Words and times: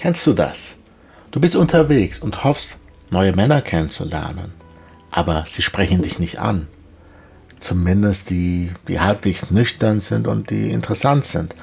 Kennst 0.00 0.26
du 0.26 0.32
das? 0.32 0.76
Du 1.30 1.40
bist 1.40 1.54
unterwegs 1.54 2.20
und 2.20 2.42
hoffst, 2.42 2.78
neue 3.10 3.36
Männer 3.36 3.60
kennenzulernen, 3.60 4.54
aber 5.10 5.44
sie 5.46 5.60
sprechen 5.60 6.00
dich 6.00 6.18
nicht 6.18 6.38
an. 6.38 6.68
Zumindest 7.60 8.30
die, 8.30 8.72
die 8.88 8.98
halbwegs 8.98 9.50
nüchtern 9.50 10.00
sind 10.00 10.26
und 10.26 10.48
die 10.48 10.70
interessant 10.70 11.26
sind. 11.26 11.54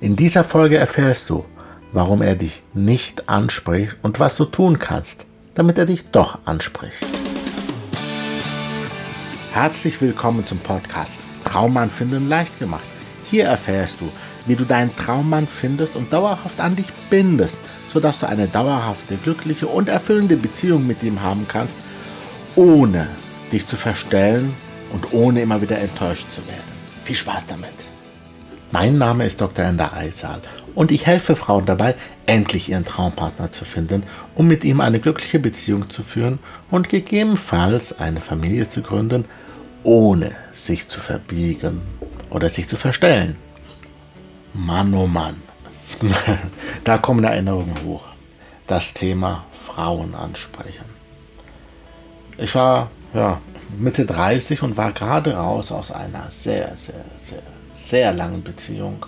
In 0.00 0.16
dieser 0.16 0.42
Folge 0.42 0.78
erfährst 0.78 1.30
du, 1.30 1.44
warum 1.92 2.22
er 2.22 2.34
dich 2.34 2.64
nicht 2.74 3.28
anspricht 3.28 3.94
und 4.02 4.18
was 4.18 4.36
du 4.36 4.46
tun 4.46 4.80
kannst, 4.80 5.24
damit 5.54 5.78
er 5.78 5.86
dich 5.86 6.10
doch 6.10 6.40
anspricht. 6.44 7.06
Herzlich 9.52 10.00
willkommen 10.00 10.44
zum 10.44 10.58
Podcast 10.58 11.20
Traummann 11.44 11.88
finden 11.88 12.28
leicht 12.28 12.58
gemacht. 12.58 12.84
Hier 13.30 13.44
erfährst 13.44 14.00
du, 14.00 14.10
wie 14.46 14.56
du 14.56 14.64
deinen 14.64 14.94
Traummann 14.96 15.46
findest 15.46 15.96
und 15.96 16.12
dauerhaft 16.12 16.60
an 16.60 16.76
dich 16.76 16.92
bindest, 17.10 17.60
sodass 17.96 18.18
du 18.18 18.28
eine 18.28 18.46
dauerhafte, 18.46 19.16
glückliche 19.16 19.68
und 19.68 19.88
erfüllende 19.88 20.36
Beziehung 20.36 20.86
mit 20.86 21.02
ihm 21.02 21.22
haben 21.22 21.48
kannst, 21.48 21.78
ohne 22.54 23.08
dich 23.50 23.66
zu 23.66 23.76
verstellen 23.76 24.52
und 24.92 25.14
ohne 25.14 25.40
immer 25.40 25.62
wieder 25.62 25.78
enttäuscht 25.78 26.26
zu 26.30 26.46
werden. 26.46 26.74
Viel 27.04 27.16
Spaß 27.16 27.46
damit! 27.46 27.72
Mein 28.70 28.98
Name 28.98 29.24
ist 29.24 29.40
Dr. 29.40 29.64
Ender 29.64 29.94
Eisal 29.94 30.42
und 30.74 30.90
ich 30.90 31.06
helfe 31.06 31.36
Frauen 31.36 31.64
dabei, 31.64 31.94
endlich 32.26 32.68
ihren 32.68 32.84
Traumpartner 32.84 33.50
zu 33.50 33.64
finden, 33.64 34.02
um 34.34 34.46
mit 34.46 34.62
ihm 34.62 34.82
eine 34.82 35.00
glückliche 35.00 35.38
Beziehung 35.38 35.88
zu 35.88 36.02
führen 36.02 36.38
und 36.70 36.90
gegebenenfalls 36.90 37.98
eine 37.98 38.20
Familie 38.20 38.68
zu 38.68 38.82
gründen, 38.82 39.24
ohne 39.84 40.32
sich 40.50 40.86
zu 40.86 41.00
verbiegen 41.00 41.80
oder 42.28 42.50
sich 42.50 42.68
zu 42.68 42.76
verstellen. 42.76 43.36
Mann, 44.52 44.92
oh 44.92 45.06
Mann. 45.06 45.45
Da 46.84 46.98
kommen 46.98 47.24
Erinnerungen 47.24 47.74
hoch. 47.84 48.04
Das 48.66 48.92
Thema 48.94 49.44
Frauen 49.66 50.14
ansprechen. 50.14 50.86
Ich 52.38 52.54
war 52.54 52.90
ja, 53.14 53.40
Mitte 53.78 54.04
30 54.04 54.62
und 54.62 54.76
war 54.76 54.92
gerade 54.92 55.34
raus 55.34 55.72
aus 55.72 55.90
einer 55.90 56.30
sehr, 56.30 56.76
sehr, 56.76 57.04
sehr, 57.22 57.42
sehr 57.72 58.12
langen 58.12 58.42
Beziehung. 58.42 59.06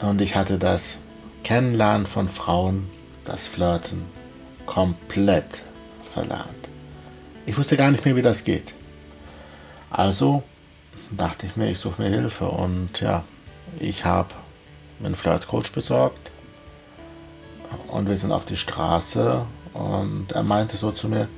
Und 0.00 0.20
ich 0.20 0.36
hatte 0.36 0.58
das 0.58 0.98
Kennenlernen 1.42 2.06
von 2.06 2.28
Frauen, 2.28 2.90
das 3.24 3.46
Flirten, 3.46 4.04
komplett 4.66 5.62
verlernt. 6.12 6.68
Ich 7.46 7.56
wusste 7.56 7.76
gar 7.76 7.90
nicht 7.90 8.04
mehr, 8.04 8.16
wie 8.16 8.22
das 8.22 8.44
geht. 8.44 8.74
Also 9.90 10.42
dachte 11.10 11.46
ich 11.46 11.56
mir, 11.56 11.70
ich 11.70 11.78
suche 11.78 12.02
mir 12.02 12.10
Hilfe 12.10 12.46
und 12.46 13.00
ja, 13.00 13.24
ich 13.80 14.04
habe 14.04 14.34
einen 15.00 15.14
Flirtcoach 15.14 15.72
besorgt 15.72 16.30
und 17.88 18.08
wir 18.08 18.18
sind 18.18 18.32
auf 18.32 18.44
die 18.44 18.56
Straße 18.56 19.44
und 19.74 20.32
er 20.32 20.42
meinte 20.42 20.76
so 20.76 20.92
zu 20.92 21.08
mir, 21.08 21.28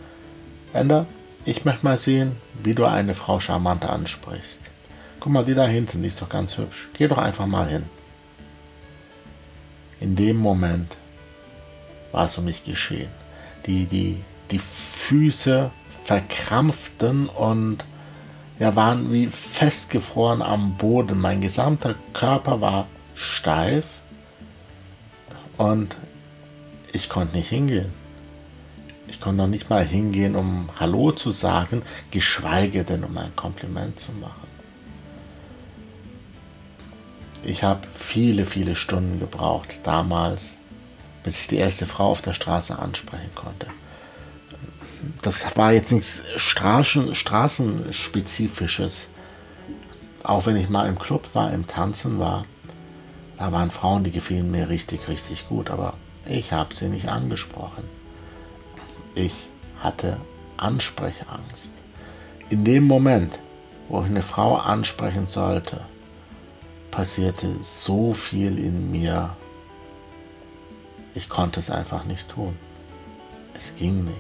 Ender, 0.73 1.07
ich 1.45 1.65
möchte 1.65 1.85
mal 1.85 1.97
sehen, 1.97 2.37
wie 2.63 2.75
du 2.75 2.85
eine 2.85 3.15
Frau 3.15 3.41
charmant 3.41 3.85
ansprichst. 3.85 4.63
Guck 5.19 5.33
mal, 5.33 5.45
die 5.45 5.55
da 5.55 5.67
hinten, 5.67 6.03
die 6.03 6.09
ist 6.09 6.23
doch 6.23 6.29
ganz 6.29 6.57
hübsch. 6.57 6.89
Geh 6.95 7.09
doch 7.09 7.19
einfach 7.19 7.47
mal 7.47 7.69
hin. 7.69 7.87
In 10.01 10.17
dem 10.17 10.37
Moment 10.37 10.97
war 12.13 12.25
es 12.25 12.39
um 12.39 12.45
mich 12.45 12.65
geschehen. 12.65 13.11
Die, 13.67 13.85
die, 13.85 14.23
die 14.51 14.59
Füße 14.59 15.71
verkrampften 16.05 17.29
und 17.29 17.85
ja, 18.59 18.77
waren 18.77 19.13
wie 19.13 19.27
festgefroren 19.27 20.43
am 20.43 20.77
Boden. 20.77 21.21
Mein 21.21 21.41
gesamter 21.41 21.95
Körper 22.13 22.61
war 22.61 22.87
steif 23.15 23.87
und 25.57 25.97
ich 26.93 27.09
konnte 27.09 27.37
nicht 27.37 27.49
hingehen. 27.49 27.93
Ich 29.09 29.21
konnte 29.21 29.43
noch 29.43 29.49
nicht 29.49 29.71
mal 29.71 29.85
hingehen, 29.85 30.37
um 30.37 30.69
Hallo 30.79 31.13
zu 31.13 31.33
sagen, 31.33 31.83
geschweige 32.11 32.85
denn, 32.85 33.05
um 33.05 33.17
ein 33.19 33.35
Kompliment 33.35 33.99
zu 33.99 34.13
machen. 34.13 34.49
Ich 37.45 37.65
habe 37.65 37.89
viele, 37.93 38.45
viele 38.45 38.77
Stunden 38.77 39.19
gebraucht 39.19 39.81
damals, 39.83 40.57
bis 41.25 41.41
ich 41.41 41.49
die 41.49 41.57
erste 41.57 41.87
Frau 41.87 42.11
auf 42.11 42.23
der 42.23 42.35
Straße 42.35 42.79
ansprechen 42.79 43.35
konnte 43.35 43.67
das 45.23 45.57
war 45.57 45.73
jetzt 45.73 45.93
nichts 45.93 46.23
Straßen, 46.37 47.15
Straßenspezifisches. 47.15 49.09
Auch 50.23 50.47
wenn 50.47 50.57
ich 50.57 50.69
mal 50.69 50.89
im 50.89 50.99
Club 50.99 51.35
war, 51.35 51.53
im 51.53 51.67
Tanzen 51.67 52.19
war, 52.19 52.45
da 53.41 53.53
waren 53.53 53.71
Frauen, 53.71 54.05
die 54.05 54.11
gefielen 54.11 54.51
mir 54.51 54.69
richtig, 54.69 55.09
richtig 55.09 55.49
gut, 55.49 55.71
aber 55.71 55.95
ich 56.27 56.53
habe 56.53 56.75
sie 56.75 56.89
nicht 56.89 57.09
angesprochen. 57.09 57.85
Ich 59.15 59.49
hatte 59.79 60.19
Ansprechangst. 60.59 61.73
In 62.51 62.65
dem 62.67 62.85
Moment, 62.85 63.39
wo 63.89 64.03
ich 64.03 64.11
eine 64.11 64.21
Frau 64.21 64.57
ansprechen 64.57 65.27
sollte, 65.27 65.81
passierte 66.91 67.49
so 67.63 68.13
viel 68.13 68.59
in 68.59 68.91
mir. 68.91 69.31
Ich 71.15 71.31
konnte 71.31 71.61
es 71.61 71.71
einfach 71.71 72.05
nicht 72.05 72.29
tun. 72.29 72.59
Es 73.55 73.75
ging 73.75 74.05
nicht. 74.05 74.17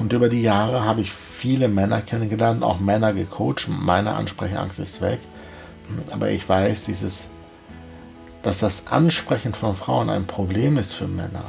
Und 0.00 0.12
über 0.12 0.28
die 0.28 0.42
Jahre 0.42 0.84
habe 0.84 1.02
ich 1.02 1.12
viele 1.12 1.68
Männer 1.68 2.02
kennengelernt, 2.02 2.64
auch 2.64 2.80
Männer 2.80 3.12
gecoacht. 3.12 3.68
Meine 3.68 4.14
Ansprechangst 4.16 4.80
ist 4.80 5.00
weg. 5.00 5.20
Aber 6.10 6.30
ich 6.30 6.48
weiß, 6.48 6.84
dieses, 6.84 7.28
dass 8.42 8.58
das 8.58 8.86
Ansprechen 8.86 9.54
von 9.54 9.76
Frauen 9.76 10.10
ein 10.10 10.26
Problem 10.26 10.76
ist 10.76 10.92
für 10.92 11.08
Männer. 11.08 11.44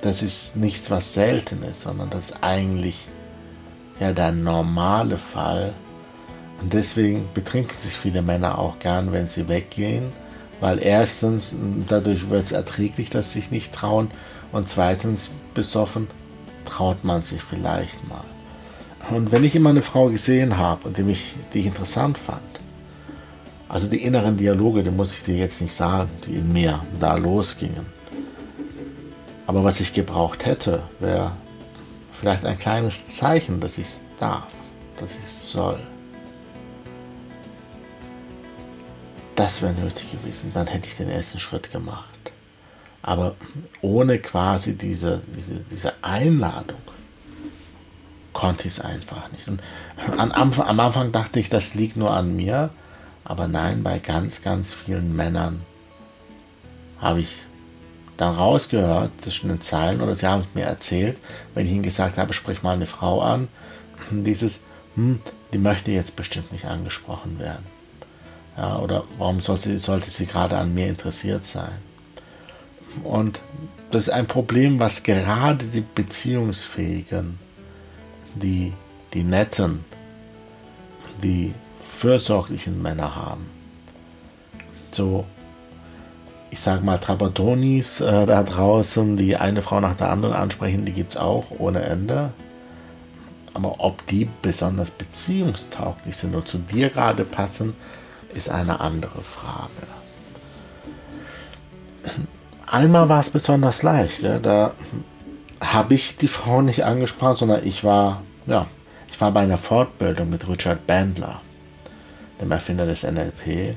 Das 0.00 0.22
ist 0.22 0.56
nichts, 0.56 0.90
was 0.90 1.14
selten 1.14 1.62
ist, 1.62 1.82
sondern 1.82 2.10
das 2.10 2.30
ist 2.30 2.38
eigentlich 2.42 3.08
ja 4.00 4.12
der 4.12 4.32
normale 4.32 5.18
Fall. 5.18 5.72
Und 6.60 6.72
deswegen 6.72 7.28
betrinken 7.34 7.80
sich 7.80 7.94
viele 7.94 8.22
Männer 8.22 8.58
auch 8.58 8.78
gern, 8.78 9.12
wenn 9.12 9.26
sie 9.26 9.48
weggehen, 9.48 10.12
weil 10.60 10.82
erstens 10.82 11.56
dadurch 11.88 12.30
wird 12.30 12.44
es 12.44 12.52
erträglich, 12.52 13.10
dass 13.10 13.32
sie 13.32 13.40
sich 13.40 13.50
nicht 13.50 13.72
trauen 13.72 14.10
und 14.52 14.68
zweitens 14.68 15.30
besoffen 15.52 16.08
traut 16.64 17.04
man 17.04 17.22
sich 17.22 17.42
vielleicht 17.42 18.08
mal. 18.08 18.24
Und 19.10 19.32
wenn 19.32 19.44
ich 19.44 19.54
immer 19.54 19.70
eine 19.70 19.82
Frau 19.82 20.08
gesehen 20.08 20.56
habe 20.56 20.88
und 20.88 20.96
die, 20.96 21.02
mich, 21.02 21.34
die 21.52 21.60
ich 21.60 21.66
interessant 21.66 22.16
fand, 22.16 22.40
also 23.68 23.86
die 23.86 24.02
inneren 24.02 24.36
Dialoge, 24.36 24.82
die 24.82 24.90
muss 24.90 25.16
ich 25.16 25.24
dir 25.24 25.36
jetzt 25.36 25.60
nicht 25.60 25.72
sagen, 25.72 26.10
die 26.26 26.34
in 26.34 26.52
mir 26.52 26.80
da 27.00 27.16
losgingen. 27.16 27.86
Aber 29.46 29.64
was 29.64 29.80
ich 29.80 29.92
gebraucht 29.92 30.46
hätte, 30.46 30.82
wäre 31.00 31.32
vielleicht 32.12 32.44
ein 32.44 32.58
kleines 32.58 33.08
Zeichen, 33.08 33.60
dass 33.60 33.78
ich 33.78 33.86
es 33.86 34.02
darf, 34.18 34.52
dass 34.98 35.12
ich 35.12 35.24
es 35.24 35.50
soll. 35.50 35.78
Das 39.34 39.60
wäre 39.60 39.72
nötig 39.72 40.12
gewesen, 40.12 40.52
dann 40.54 40.66
hätte 40.68 40.86
ich 40.86 40.96
den 40.96 41.10
ersten 41.10 41.40
Schritt 41.40 41.70
gemacht. 41.72 42.08
Aber 43.02 43.34
ohne 43.82 44.18
quasi 44.18 44.78
diese, 44.78 45.20
diese, 45.36 45.56
diese 45.56 45.92
Einladung 46.02 46.78
konnte 48.32 48.68
ich 48.68 48.74
es 48.74 48.80
einfach 48.80 49.30
nicht. 49.32 49.46
Und 49.48 49.60
am 50.18 50.52
am 50.52 50.80
Anfang 50.80 51.12
dachte 51.12 51.38
ich, 51.38 51.50
das 51.50 51.74
liegt 51.74 51.96
nur 51.96 52.12
an 52.12 52.34
mir. 52.34 52.70
Aber 53.24 53.48
nein, 53.48 53.82
bei 53.82 53.98
ganz, 53.98 54.42
ganz 54.42 54.72
vielen 54.72 55.14
Männern 55.16 55.62
habe 56.98 57.20
ich 57.20 57.42
dann 58.16 58.34
rausgehört 58.34 59.10
zwischen 59.20 59.48
den 59.48 59.60
Zeilen 59.60 60.00
oder 60.00 60.14
sie 60.14 60.26
haben 60.26 60.40
es 60.40 60.54
mir 60.54 60.64
erzählt, 60.64 61.18
wenn 61.54 61.66
ich 61.66 61.72
ihnen 61.72 61.82
gesagt 61.82 62.18
habe, 62.18 62.32
sprich 62.32 62.62
mal 62.62 62.74
eine 62.74 62.86
Frau 62.86 63.20
an, 63.22 63.48
dieses, 64.10 64.60
hm, 64.94 65.20
die 65.52 65.58
möchte 65.58 65.90
jetzt 65.90 66.16
bestimmt 66.16 66.52
nicht 66.52 66.66
angesprochen 66.66 67.38
werden. 67.38 67.64
Ja, 68.56 68.78
oder 68.78 69.04
warum 69.18 69.40
soll 69.40 69.56
sie, 69.56 69.78
sollte 69.78 70.10
sie 70.10 70.26
gerade 70.26 70.56
an 70.56 70.74
mir 70.74 70.86
interessiert 70.86 71.44
sein? 71.44 71.72
Und 73.02 73.40
das 73.90 74.04
ist 74.04 74.12
ein 74.12 74.26
Problem, 74.26 74.78
was 74.78 75.02
gerade 75.02 75.66
die 75.66 75.80
Beziehungsfähigen, 75.80 77.38
die, 78.36 78.72
die 79.12 79.24
netten, 79.24 79.84
die 81.22 81.52
fürsorglichen 81.84 82.80
Männer 82.82 83.14
haben. 83.14 83.50
So, 84.90 85.24
ich 86.50 86.60
sage 86.60 86.84
mal, 86.84 86.98
Trapadonis 86.98 88.00
äh, 88.00 88.26
da 88.26 88.42
draußen, 88.42 89.16
die 89.16 89.36
eine 89.36 89.62
Frau 89.62 89.80
nach 89.80 89.96
der 89.96 90.10
anderen 90.10 90.34
ansprechen, 90.34 90.84
die 90.84 90.92
gibt 90.92 91.14
es 91.14 91.20
auch 91.20 91.46
ohne 91.58 91.82
Ende. 91.82 92.32
Aber 93.54 93.76
ob 93.78 94.06
die 94.06 94.28
besonders 94.42 94.90
beziehungstauglich 94.90 96.16
sind 96.16 96.34
und 96.34 96.48
zu 96.48 96.58
dir 96.58 96.90
gerade 96.90 97.24
passen, 97.24 97.74
ist 98.34 98.50
eine 98.50 98.80
andere 98.80 99.22
Frage 99.22 99.86
einmal 102.74 103.08
war 103.08 103.20
es 103.20 103.30
besonders 103.30 103.82
leicht. 103.82 104.22
Ja, 104.22 104.38
da 104.38 104.72
habe 105.60 105.94
ich 105.94 106.16
die 106.16 106.28
Frau 106.28 106.60
nicht 106.60 106.84
angesprochen, 106.84 107.36
sondern 107.36 107.66
ich 107.66 107.84
war, 107.84 108.22
ja, 108.46 108.66
ich 109.10 109.20
war 109.20 109.30
bei 109.30 109.40
einer 109.40 109.58
Fortbildung 109.58 110.28
mit 110.28 110.48
Richard 110.48 110.86
Bandler, 110.86 111.40
dem 112.40 112.50
Erfinder 112.50 112.86
des 112.86 113.02
NLP. 113.02 113.76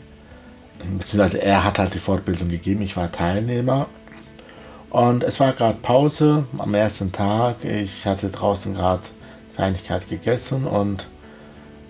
beziehungsweise 0.97 1.41
er 1.41 1.63
hat 1.63 1.79
halt 1.79 1.93
die 1.93 1.99
Fortbildung 1.99 2.49
gegeben, 2.49 2.81
ich 2.81 2.97
war 2.97 3.11
Teilnehmer. 3.11 3.87
Und 4.89 5.23
es 5.23 5.39
war 5.39 5.53
gerade 5.53 5.77
Pause 5.81 6.45
am 6.57 6.73
ersten 6.73 7.11
Tag. 7.11 7.63
Ich 7.65 8.05
hatte 8.05 8.29
draußen 8.29 8.73
gerade 8.73 9.03
Kleinigkeit 9.55 10.07
gegessen 10.07 10.65
und 10.65 11.07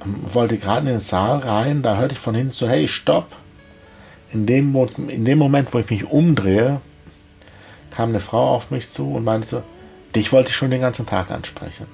ähm, 0.03 0.21
wollte 0.33 0.57
gerade 0.57 0.87
in 0.87 0.93
den 0.93 0.99
Saal 0.99 1.39
rein. 1.39 1.81
Da 1.81 1.97
hörte 1.97 2.13
ich 2.13 2.19
von 2.19 2.35
hinten 2.35 2.51
so, 2.51 2.67
hey, 2.67 2.87
stopp. 2.87 3.35
In 4.33 4.45
dem, 4.45 4.75
in 5.07 5.25
dem 5.25 5.37
Moment, 5.37 5.73
wo 5.73 5.79
ich 5.79 5.89
mich 5.89 6.05
umdrehe, 6.05 6.81
kam 7.91 8.09
eine 8.09 8.19
Frau 8.19 8.55
auf 8.55 8.71
mich 8.71 8.91
zu 8.91 9.13
und 9.13 9.23
meinte 9.23 9.47
so, 9.47 9.63
dich 10.15 10.31
wollte 10.31 10.49
ich 10.49 10.55
schon 10.55 10.71
den 10.71 10.81
ganzen 10.81 11.05
Tag 11.05 11.31
ansprechen. 11.31 11.85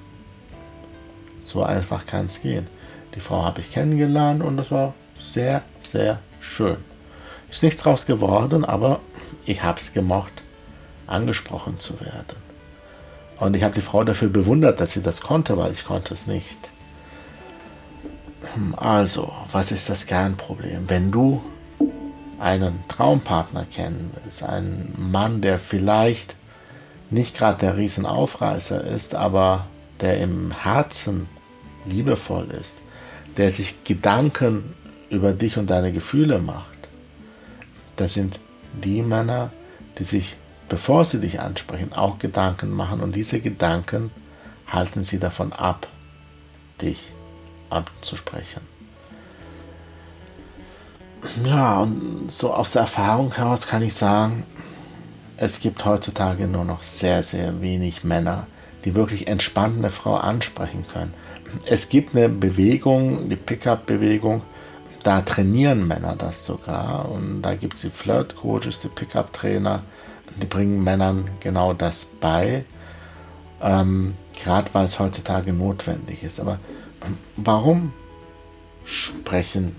So 1.42 1.64
einfach 1.64 2.06
kann 2.06 2.26
es 2.26 2.42
gehen. 2.42 2.68
Die 3.16 3.20
Frau 3.20 3.44
habe 3.44 3.62
ich 3.62 3.72
kennengelernt 3.72 4.44
und 4.44 4.58
das 4.58 4.72
war 4.72 4.94
sehr, 5.16 5.62
sehr 5.82 6.20
schön. 6.40 6.78
Ist 7.50 7.64
nichts 7.64 7.84
draus 7.84 8.06
geworden, 8.06 8.66
aber 8.66 9.00
ich 9.46 9.64
habe 9.64 9.80
es 9.80 9.94
gemocht, 9.94 10.34
angesprochen 11.06 11.80
zu 11.80 12.00
werden. 12.00 12.38
Und 13.40 13.56
ich 13.56 13.64
habe 13.64 13.74
die 13.74 13.82
Frau 13.82 14.04
dafür 14.04 14.30
bewundert, 14.30 14.80
dass 14.80 14.94
sie 14.94 15.02
das 15.02 15.22
konnte, 15.22 15.58
weil 15.58 15.72
ich 15.74 15.86
konnte 15.86 16.14
es 16.14 16.28
nicht. 16.28 16.58
Hm, 18.56 18.76
also, 18.76 19.34
was 19.52 19.72
ist 19.72 19.90
das 19.90 20.06
Kernproblem? 20.06 20.90
Wenn 20.90 21.12
du 21.12 21.44
einen 22.40 22.84
Traumpartner 22.88 23.66
kennen 23.66 24.12
willst, 24.24 24.44
einen 24.44 24.94
Mann, 25.12 25.42
der 25.42 25.60
vielleicht 25.60 26.36
nicht 27.10 27.38
gerade 27.38 27.60
der 27.60 27.78
Riesenaufreißer 27.78 28.84
ist, 28.84 29.16
aber 29.16 29.68
der 30.02 30.20
im 30.20 30.52
Herzen 30.52 31.28
liebevoll 31.86 32.50
ist, 32.60 32.83
der 33.38 33.52
sich 33.52 33.84
Gedanken 33.84 34.74
über 35.10 35.34
dich 35.34 35.58
und 35.58 35.70
deine 35.70 35.92
Gefühle 35.92 36.40
macht, 36.40 36.68
das 37.96 38.14
sind 38.14 38.40
die 38.74 39.02
Männer, 39.02 39.52
die 40.00 40.04
sich, 40.04 40.36
bevor 40.70 41.06
sie 41.06 41.20
dich 41.20 41.40
ansprechen, 41.40 41.94
auch 41.94 42.20
Gedanken 42.20 42.72
machen 42.72 43.02
und 43.02 43.16
diese 43.16 43.40
Gedanken 43.40 44.12
halten 44.68 45.04
sie 45.04 45.20
davon 45.20 45.54
ab, 45.54 45.88
dich 46.82 47.12
abzusprechen. 47.70 48.62
Ja, 51.46 51.82
und 51.82 52.30
so 52.30 52.54
aus 52.54 52.72
der 52.72 52.82
Erfahrung 52.82 53.34
heraus 53.34 53.68
kann 53.68 53.82
ich 53.82 53.94
sagen, 53.94 54.46
es 55.38 55.60
gibt 55.60 55.84
heutzutage 55.86 56.48
nur 56.48 56.66
noch 56.66 56.84
sehr, 56.84 57.24
sehr 57.24 57.62
wenig 57.62 58.04
Männer, 58.04 58.48
die 58.86 58.96
wirklich 58.96 59.28
entspannt 59.28 59.78
eine 59.78 59.90
Frau 59.90 60.16
ansprechen 60.16 60.86
können. 60.92 61.14
Es 61.66 61.90
gibt 61.90 62.16
eine 62.16 62.30
Bewegung, 62.30 63.30
die 63.30 63.36
Pickup-Bewegung, 63.36 64.42
da 65.04 65.22
trainieren 65.22 65.88
Männer 65.88 66.16
das 66.18 66.46
sogar. 66.46 67.10
Und 67.12 67.42
da 67.42 67.56
gibt 67.56 67.76
es 67.76 67.82
die 67.82 67.90
Flirt-Coaches, 67.90 68.80
die 68.80 68.88
Pickup-Trainer, 68.88 69.84
die 70.42 70.46
bringen 70.46 70.84
Männern 70.84 71.30
genau 71.40 71.74
das 71.74 72.06
bei. 72.06 72.66
Ähm, 73.62 74.16
Gerade 74.42 74.74
weil 74.74 74.86
es 74.86 75.00
heutzutage 75.00 75.54
notwendig 75.54 76.24
ist. 76.24 76.40
Aber 76.40 76.60
ähm, 77.06 77.18
warum 77.36 77.94
sprechen 78.86 79.76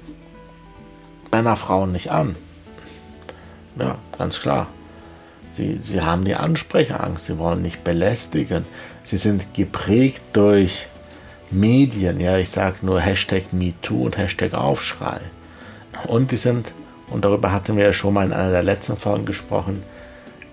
Männer 1.33 1.57
Frauen 1.57 1.93
nicht 1.93 2.11
an? 2.11 2.37
Ja, 3.79 3.97
ganz 4.17 4.41
klar. 4.41 4.69
Sie, 5.53 5.79
sie 5.79 6.01
haben 6.01 6.25
die 6.25 6.35
Ansprechangst, 6.35 7.27
sie 7.27 7.39
wollen 7.39 7.63
nicht 7.63 7.85
belästigen. 7.85 8.65
Sie 9.03 9.19
sind 9.19 9.55
geprägt 9.55 10.23
durch 10.33 10.89
Medien, 11.55 12.21
ja, 12.21 12.37
ich 12.37 12.51
sage 12.51 12.79
nur 12.83 13.01
Hashtag 13.01 13.53
MeToo 13.53 14.05
und 14.05 14.19
Hashtag 14.19 14.55
Aufschrei. 14.55 15.21
Und 16.09 16.33
die 16.33 16.37
sind, 16.37 16.73
und 17.09 17.25
darüber 17.25 17.53
hatten 17.53 17.77
wir 17.77 17.85
ja 17.85 17.93
schon 17.93 18.15
mal 18.15 18.27
in 18.27 18.33
einer 18.33 18.51
der 18.51 18.63
letzten 18.63 18.97
Folgen 18.97 19.25
gesprochen, 19.25 19.83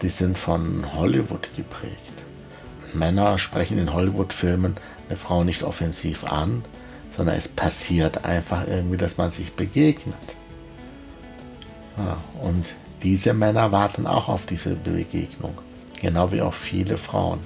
die 0.01 0.09
sind 0.09 0.38
von 0.38 0.86
Hollywood 0.94 1.50
geprägt. 1.56 1.98
Männer 2.94 3.39
sprechen 3.39 3.77
in 3.80 3.94
Hollywood-Filmen 3.94 4.77
eine 5.07 5.18
Frau 5.18 5.44
nicht 5.44 5.63
offensiv 5.63 6.24
an, 6.24 6.63
sondern 7.15 7.36
es 7.36 7.47
passiert 7.47 8.24
einfach 8.25 8.68
irgendwie, 8.68 8.97
dass 8.97 9.18
man 9.18 9.31
sich 9.31 9.54
begegnet. 9.54 10.15
Ja, 11.97 12.18
und 12.42 12.74
diese 13.04 13.33
Männer 13.33 13.71
warten 13.71 14.06
auch 14.06 14.30
auf 14.30 14.45
diese 14.45 14.75
Begegnung, 14.75 15.57
genau 16.00 16.31
wie 16.31 16.42
auch 16.42 16.54
viele 16.54 16.97
Frauen. 16.97 17.39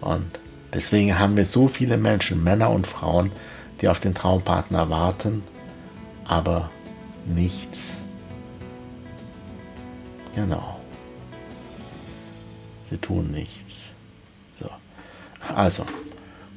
Und 0.00 0.26
Deswegen 0.72 1.18
haben 1.18 1.36
wir 1.36 1.46
so 1.46 1.68
viele 1.68 1.96
Menschen, 1.96 2.44
Männer 2.44 2.70
und 2.70 2.86
Frauen, 2.86 3.32
die 3.80 3.88
auf 3.88 4.00
den 4.00 4.14
Traumpartner 4.14 4.88
warten, 4.90 5.42
aber 6.24 6.70
nichts. 7.26 7.96
Genau. 10.34 10.80
Sie 12.88 12.98
tun 12.98 13.30
nichts. 13.30 13.88
So. 14.58 14.68
Also, 15.54 15.84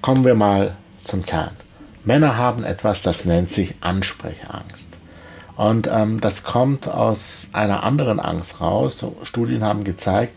kommen 0.02 0.26
wir 0.26 0.36
mal 0.36 0.76
zum 1.04 1.26
Kern. 1.26 1.56
Männer 2.04 2.38
haben 2.38 2.64
etwas, 2.64 3.02
das 3.02 3.26
nennt 3.26 3.52
sich 3.52 3.76
Ansprechangst. 3.82 4.98
Und 5.56 5.88
ähm, 5.92 6.20
das 6.20 6.44
kommt 6.44 6.88
aus 6.88 7.50
einer 7.54 7.84
anderen 7.84 8.20
Angst 8.20 8.60
raus. 8.60 9.06
Studien 9.24 9.64
haben 9.64 9.84
gezeigt, 9.84 10.34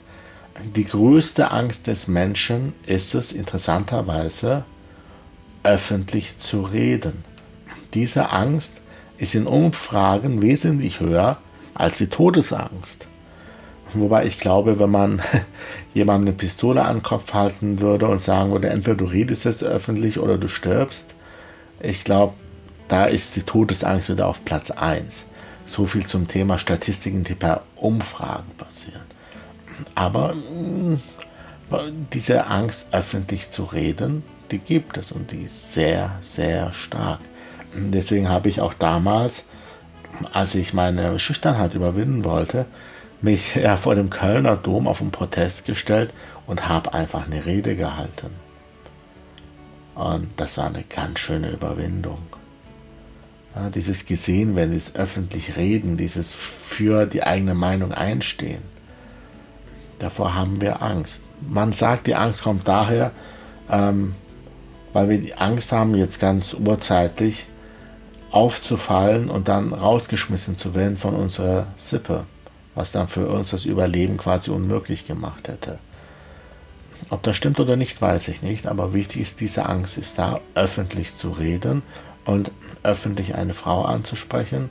die 0.74 0.84
größte 0.84 1.50
Angst 1.50 1.86
des 1.86 2.08
Menschen 2.08 2.72
ist 2.86 3.14
es 3.14 3.32
interessanterweise, 3.32 4.64
öffentlich 5.62 6.38
zu 6.38 6.62
reden. 6.62 7.24
Diese 7.94 8.30
Angst 8.30 8.80
ist 9.18 9.34
in 9.34 9.46
Umfragen 9.46 10.42
wesentlich 10.42 11.00
höher 11.00 11.38
als 11.74 11.98
die 11.98 12.08
Todesangst. 12.08 13.06
Wobei 13.92 14.26
ich 14.26 14.38
glaube, 14.40 14.78
wenn 14.78 14.90
man 14.90 15.22
jemandem 15.94 16.28
eine 16.28 16.36
Pistole 16.36 16.82
an 16.82 16.98
den 16.98 17.02
Kopf 17.02 17.32
halten 17.32 17.80
würde 17.80 18.06
und 18.08 18.20
sagen 18.20 18.50
würde, 18.52 18.68
entweder 18.68 18.96
du 18.96 19.04
redest 19.06 19.44
jetzt 19.44 19.64
öffentlich 19.64 20.18
oder 20.18 20.38
du 20.38 20.48
stirbst, 20.48 21.14
ich 21.80 22.04
glaube, 22.04 22.34
da 22.88 23.06
ist 23.06 23.36
die 23.36 23.42
Todesangst 23.42 24.10
wieder 24.10 24.26
auf 24.26 24.44
Platz 24.44 24.70
1. 24.70 25.24
So 25.66 25.86
viel 25.86 26.06
zum 26.06 26.28
Thema 26.28 26.58
Statistiken, 26.58 27.24
die 27.24 27.34
per 27.34 27.62
Umfragen 27.76 28.52
passieren. 28.56 29.05
Aber 29.94 30.34
mm, 30.34 31.00
diese 32.12 32.46
Angst, 32.46 32.86
öffentlich 32.92 33.50
zu 33.50 33.64
reden, 33.64 34.22
die 34.50 34.58
gibt 34.58 34.96
es 34.96 35.12
und 35.12 35.32
die 35.32 35.42
ist 35.42 35.74
sehr, 35.74 36.16
sehr 36.20 36.72
stark. 36.72 37.20
Deswegen 37.74 38.28
habe 38.28 38.48
ich 38.48 38.60
auch 38.60 38.74
damals, 38.74 39.44
als 40.32 40.54
ich 40.54 40.72
meine 40.72 41.18
Schüchternheit 41.18 41.74
überwinden 41.74 42.24
wollte, 42.24 42.66
mich 43.20 43.54
ja 43.56 43.76
vor 43.76 43.94
dem 43.94 44.10
Kölner 44.10 44.56
Dom 44.56 44.86
auf 44.86 45.00
einen 45.00 45.10
Protest 45.10 45.66
gestellt 45.66 46.12
und 46.46 46.68
habe 46.68 46.94
einfach 46.94 47.26
eine 47.26 47.44
Rede 47.44 47.76
gehalten. 47.76 48.30
Und 49.94 50.28
das 50.36 50.58
war 50.58 50.66
eine 50.66 50.84
ganz 50.84 51.20
schöne 51.20 51.50
Überwindung. 51.50 52.18
Ja, 53.54 53.70
dieses 53.70 54.04
gesehen 54.04 54.54
werden, 54.54 54.72
dieses 54.72 54.94
öffentlich 54.94 55.56
reden, 55.56 55.96
dieses 55.96 56.32
für 56.34 57.06
die 57.06 57.22
eigene 57.22 57.54
Meinung 57.54 57.92
einstehen. 57.92 58.62
Davor 59.98 60.34
haben 60.34 60.60
wir 60.60 60.82
Angst. 60.82 61.22
Man 61.48 61.72
sagt, 61.72 62.06
die 62.06 62.14
Angst 62.14 62.42
kommt 62.42 62.68
daher, 62.68 63.12
ähm, 63.70 64.14
weil 64.92 65.08
wir 65.08 65.18
die 65.18 65.34
Angst 65.34 65.72
haben, 65.72 65.94
jetzt 65.94 66.20
ganz 66.20 66.54
urzeitlich 66.54 67.46
aufzufallen 68.30 69.30
und 69.30 69.48
dann 69.48 69.72
rausgeschmissen 69.72 70.58
zu 70.58 70.74
werden 70.74 70.96
von 70.96 71.14
unserer 71.14 71.68
Sippe, 71.76 72.24
was 72.74 72.92
dann 72.92 73.08
für 73.08 73.28
uns 73.28 73.50
das 73.50 73.64
Überleben 73.64 74.16
quasi 74.16 74.50
unmöglich 74.50 75.06
gemacht 75.06 75.48
hätte. 75.48 75.78
Ob 77.10 77.22
das 77.22 77.36
stimmt 77.36 77.60
oder 77.60 77.76
nicht, 77.76 78.00
weiß 78.00 78.28
ich 78.28 78.42
nicht, 78.42 78.66
aber 78.66 78.92
wichtig 78.92 79.22
ist, 79.22 79.40
diese 79.40 79.66
Angst 79.66 79.98
ist 79.98 80.18
da, 80.18 80.40
öffentlich 80.54 81.14
zu 81.14 81.30
reden 81.30 81.82
und 82.24 82.50
öffentlich 82.82 83.34
eine 83.34 83.54
Frau 83.54 83.84
anzusprechen, 83.84 84.70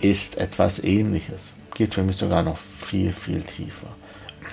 ist 0.00 0.38
etwas 0.38 0.82
ähnliches. 0.82 1.52
Geht 1.74 1.94
für 1.94 2.02
mich 2.02 2.16
sogar 2.16 2.42
noch 2.42 2.58
viel, 2.58 3.12
viel 3.12 3.42
tiefer. 3.42 3.88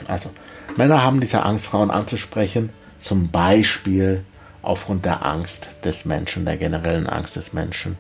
Also, 0.08 0.32
Männer 0.76 1.04
haben 1.04 1.20
diese 1.20 1.44
Angst, 1.44 1.66
Frauen 1.68 1.92
anzusprechen, 1.92 2.70
zum 3.02 3.30
Beispiel 3.30 4.24
aufgrund 4.62 5.06
der 5.06 5.26
Angst 5.26 5.70
des 5.84 6.06
Menschen, 6.06 6.46
der 6.46 6.58
generellen 6.58 7.08
Angst 7.08 7.36
des 7.36 7.54
Menschen, 7.54 7.98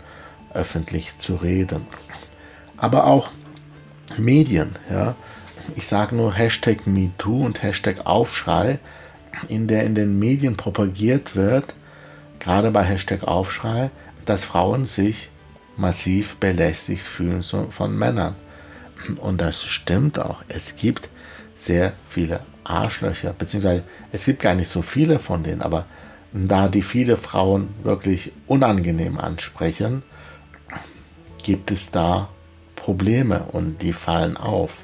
öffentlich 0.54 1.18
zu 1.18 1.36
reden. 1.36 1.88
Aber 2.78 3.06
auch 3.06 3.30
Medien, 4.18 4.76
ja. 4.90 5.16
Ich 5.76 5.88
sage 5.88 6.16
nur 6.16 6.34
Hashtag 6.34 6.86
MeToo 6.88 7.46
und 7.46 7.64
Hashtag 7.64 8.06
Aufschrei, 8.06 8.80
in 9.48 9.68
der 9.68 9.84
in 9.86 9.96
den 9.96 10.20
Medien 10.20 10.58
propagiert 10.58 11.36
wird, 11.36 11.74
gerade 12.40 12.70
bei 12.72 12.84
Hashtag 12.84 13.24
Aufschrei, 13.24 13.90
dass 14.26 14.44
Frauen 14.44 14.86
sich 14.86 15.30
massiv 15.78 16.36
belästigt 16.38 17.04
fühlen 17.04 17.44
von 17.44 17.98
Männern. 17.98 18.36
Und 19.18 19.40
das 19.40 19.64
stimmt 19.64 20.20
auch. 20.20 20.44
Es 20.50 20.76
gibt 20.76 21.10
sehr 21.66 21.94
viele 22.10 22.42
Arschlöcher, 22.64 23.34
beziehungsweise 23.34 23.84
es 24.12 24.26
gibt 24.26 24.42
gar 24.42 24.56
nicht 24.56 24.70
so 24.70 24.82
viele 24.82 25.20
von 25.20 25.44
denen, 25.44 25.62
aber 25.62 25.86
da 26.32 26.68
die 26.68 26.82
viele 26.82 27.18
Frauen 27.18 27.70
wirklich 27.84 28.32
unangenehm 28.48 29.20
ansprechen, 29.20 30.04
gibt 31.44 31.72
es 31.72 31.92
da 31.92 32.30
Probleme 32.76 33.44
und 33.52 33.82
die 33.82 33.94
fallen 33.94 34.38
auf. 34.38 34.84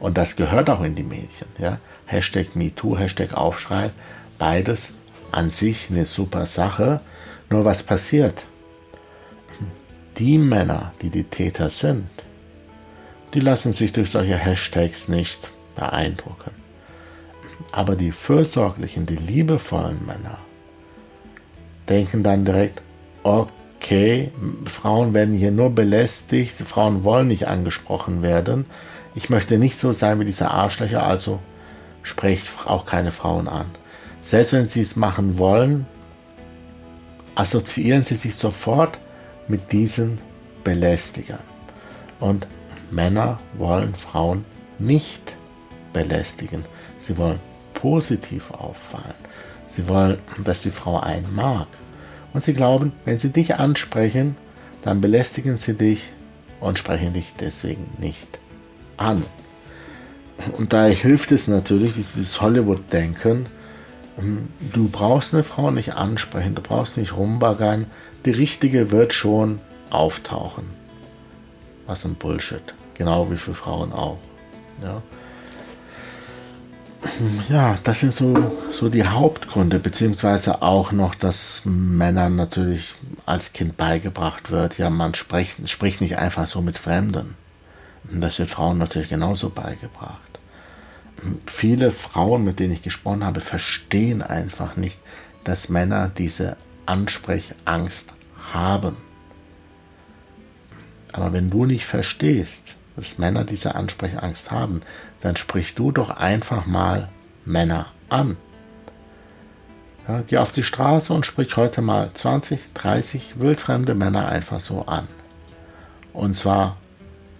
Und 0.00 0.18
das 0.18 0.36
gehört 0.36 0.70
auch 0.70 0.82
in 0.82 0.94
die 0.94 1.02
Medien. 1.02 1.46
Ja? 1.58 1.78
Hashtag 2.06 2.56
MeToo, 2.56 2.96
Hashtag 2.96 3.34
Aufschrei, 3.34 3.90
beides 4.38 4.92
an 5.30 5.50
sich 5.50 5.88
eine 5.90 6.04
super 6.04 6.46
Sache. 6.46 7.00
Nur 7.50 7.64
was 7.64 7.82
passiert? 7.82 8.44
Die 10.16 10.38
Männer, 10.38 10.92
die 11.00 11.10
die 11.10 11.24
Täter 11.24 11.70
sind, 11.70 12.08
die 13.34 13.40
lassen 13.40 13.74
sich 13.74 13.92
durch 13.92 14.10
solche 14.10 14.36
Hashtags 14.36 15.08
nicht 15.08 15.48
beeindrucken. 15.78 16.50
Aber 17.72 17.96
die 17.96 18.12
fürsorglichen, 18.12 19.06
die 19.06 19.16
liebevollen 19.16 20.04
Männer 20.04 20.38
denken 21.88 22.22
dann 22.22 22.44
direkt, 22.44 22.82
okay, 23.22 24.30
Frauen 24.64 25.14
werden 25.14 25.34
hier 25.34 25.50
nur 25.50 25.70
belästigt, 25.70 26.56
Frauen 26.56 27.04
wollen 27.04 27.28
nicht 27.28 27.46
angesprochen 27.46 28.22
werden. 28.22 28.66
Ich 29.14 29.30
möchte 29.30 29.58
nicht 29.58 29.76
so 29.76 29.92
sein 29.92 30.20
wie 30.20 30.24
diese 30.24 30.50
Arschlöcher, 30.50 31.04
also 31.04 31.38
sprecht 32.02 32.50
auch 32.66 32.84
keine 32.84 33.12
Frauen 33.12 33.48
an. 33.48 33.66
Selbst 34.20 34.52
wenn 34.52 34.66
sie 34.66 34.80
es 34.80 34.96
machen 34.96 35.38
wollen, 35.38 35.86
assoziieren 37.34 38.02
sie 38.02 38.16
sich 38.16 38.34
sofort 38.34 38.98
mit 39.46 39.72
diesen 39.72 40.18
Belästigern. 40.64 41.38
Und 42.20 42.46
Männer 42.90 43.38
wollen 43.56 43.94
Frauen 43.94 44.44
nicht 44.78 45.37
belästigen. 45.92 46.64
Sie 46.98 47.16
wollen 47.16 47.40
positiv 47.74 48.50
auffallen. 48.50 49.14
Sie 49.68 49.88
wollen, 49.88 50.18
dass 50.44 50.62
die 50.62 50.70
Frau 50.70 50.98
einen 50.98 51.34
mag. 51.34 51.68
Und 52.32 52.42
sie 52.42 52.54
glauben, 52.54 52.92
wenn 53.04 53.18
sie 53.18 53.30
dich 53.30 53.54
ansprechen, 53.56 54.36
dann 54.82 55.00
belästigen 55.00 55.58
sie 55.58 55.74
dich 55.74 56.02
und 56.60 56.78
sprechen 56.78 57.12
dich 57.12 57.34
deswegen 57.38 57.86
nicht 57.98 58.38
an. 58.96 59.22
Und 60.56 60.72
daher 60.72 60.94
hilft 60.94 61.32
es 61.32 61.48
natürlich, 61.48 61.94
dieses 61.94 62.40
Hollywood-Denken. 62.40 63.46
Du 64.72 64.88
brauchst 64.88 65.34
eine 65.34 65.44
Frau 65.44 65.70
nicht 65.70 65.94
ansprechen, 65.94 66.54
du 66.54 66.62
brauchst 66.62 66.96
nicht 66.96 67.16
rumbaggern. 67.16 67.86
Die 68.24 68.30
richtige 68.30 68.90
wird 68.90 69.14
schon 69.14 69.60
auftauchen. 69.90 70.64
Was 71.86 72.04
ein 72.04 72.14
Bullshit. 72.14 72.74
Genau 72.94 73.30
wie 73.30 73.36
für 73.36 73.54
Frauen 73.54 73.92
auch. 73.92 74.18
Ja 74.82 75.02
ja, 77.48 77.78
das 77.84 78.00
sind 78.00 78.12
so, 78.12 78.34
so 78.72 78.88
die 78.88 79.06
Hauptgründe, 79.06 79.78
beziehungsweise 79.78 80.62
auch 80.62 80.92
noch, 80.92 81.14
dass 81.14 81.62
Männern 81.64 82.36
natürlich 82.36 82.94
als 83.26 83.52
Kind 83.52 83.76
beigebracht 83.76 84.50
wird, 84.50 84.78
ja, 84.78 84.90
man 84.90 85.14
spricht, 85.14 85.68
spricht 85.68 86.00
nicht 86.00 86.18
einfach 86.18 86.46
so 86.46 86.62
mit 86.62 86.78
Fremden. 86.78 87.34
Das 88.10 88.38
wird 88.38 88.50
Frauen 88.50 88.78
natürlich 88.78 89.08
genauso 89.08 89.50
beigebracht. 89.50 90.20
Viele 91.46 91.90
Frauen, 91.90 92.44
mit 92.44 92.60
denen 92.60 92.72
ich 92.72 92.82
gesprochen 92.82 93.24
habe, 93.24 93.40
verstehen 93.40 94.22
einfach 94.22 94.76
nicht, 94.76 94.98
dass 95.44 95.68
Männer 95.68 96.08
diese 96.08 96.56
Ansprechangst 96.86 98.12
haben. 98.52 98.96
Aber 101.12 101.32
wenn 101.32 101.50
du 101.50 101.64
nicht 101.64 101.86
verstehst, 101.86 102.76
dass 102.98 103.16
Männer 103.16 103.44
diese 103.44 103.76
Ansprechangst 103.76 104.50
haben, 104.50 104.82
dann 105.20 105.36
sprich 105.36 105.76
du 105.76 105.92
doch 105.92 106.10
einfach 106.10 106.66
mal 106.66 107.08
Männer 107.44 107.86
an. 108.08 108.36
Ja, 110.08 110.22
geh 110.26 110.38
auf 110.38 110.50
die 110.50 110.64
Straße 110.64 111.12
und 111.12 111.24
sprich 111.24 111.56
heute 111.56 111.80
mal 111.80 112.10
20, 112.12 112.58
30 112.74 113.38
wildfremde 113.38 113.94
Männer 113.94 114.26
einfach 114.26 114.58
so 114.58 114.86
an. 114.86 115.06
Und 116.12 116.36
zwar, 116.36 116.76